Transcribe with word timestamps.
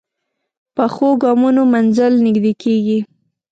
پخو 0.75 1.09
ګامونو 1.23 1.61
منزل 1.73 2.13
نږدې 2.25 2.53
کېږي 2.63 2.99